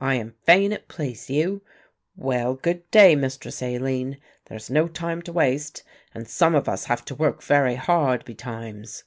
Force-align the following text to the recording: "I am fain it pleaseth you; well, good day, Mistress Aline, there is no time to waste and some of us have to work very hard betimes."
"I 0.00 0.16
am 0.16 0.34
fain 0.42 0.72
it 0.72 0.88
pleaseth 0.88 1.30
you; 1.30 1.62
well, 2.16 2.54
good 2.54 2.90
day, 2.90 3.14
Mistress 3.14 3.62
Aline, 3.62 4.18
there 4.46 4.56
is 4.56 4.68
no 4.68 4.88
time 4.88 5.22
to 5.22 5.32
waste 5.32 5.84
and 6.12 6.26
some 6.26 6.56
of 6.56 6.68
us 6.68 6.86
have 6.86 7.04
to 7.04 7.14
work 7.14 7.44
very 7.44 7.76
hard 7.76 8.24
betimes." 8.24 9.04